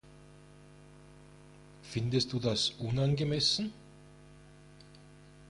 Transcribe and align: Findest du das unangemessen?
Findest 1.83 2.33
du 2.33 2.39
das 2.39 2.71
unangemessen? 2.79 3.71